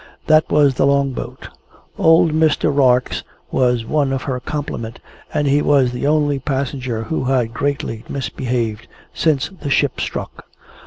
[0.25, 1.49] That was the Long boat.
[1.95, 2.75] Old Mr.
[2.75, 4.97] Rarx was one of her complement,
[5.31, 10.47] and he was the only passenger who had greatly misbehaved since the ship struck.